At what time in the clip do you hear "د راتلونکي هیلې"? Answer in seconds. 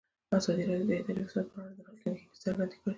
1.77-2.41